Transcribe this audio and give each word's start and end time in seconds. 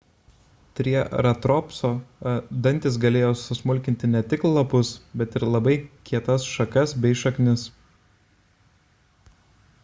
trieratopso 0.77 1.91
dantys 2.67 2.97
galėjo 3.03 3.29
susmulkinti 3.41 4.09
ne 4.15 4.23
tik 4.31 4.47
lapus 4.55 4.91
bet 5.23 5.39
ir 5.41 5.47
labai 5.57 5.77
kietas 6.11 6.49
šakas 6.55 6.97
bei 7.05 7.21
šaknis 7.23 7.69